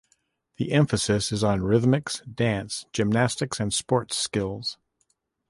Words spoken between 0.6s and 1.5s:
emphasis is